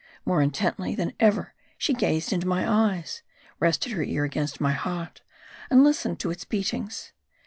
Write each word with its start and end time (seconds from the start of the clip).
More 0.25 0.41
intently 0.41 0.95
than 0.95 1.13
ever 1.19 1.53
she 1.77 1.93
gazed 1.93 2.33
into 2.33 2.47
my 2.47 2.67
eyes; 2.67 3.21
rested 3.59 3.91
her 3.91 4.01
ear 4.01 4.23
against 4.23 4.59
my 4.59 4.71
heart, 4.71 5.21
and 5.69 5.83
listened 5.83 6.19
to 6.21 6.31
its 6.31 6.43
beatings. 6.43 7.11